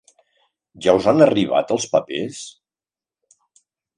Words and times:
Ja 0.85 0.95
us 0.99 1.09
han 1.11 1.25
arribat 1.25 1.75
els 1.77 1.85
papers? 1.93 2.41